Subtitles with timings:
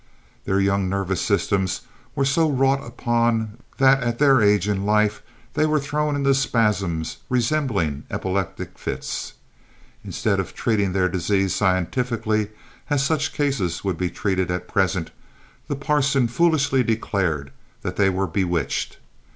[0.45, 1.81] Their young nervous systems
[2.15, 5.21] were so wrought upon, that, at their age in life,
[5.53, 9.33] they were thrown into spasms resembling epileptic fits.
[10.03, 12.47] Instead of treating their disease scientifically,
[12.89, 15.11] as such cases would be treated at present,
[15.67, 17.51] the parson foolishly declared
[17.83, 18.97] that they were bewitched.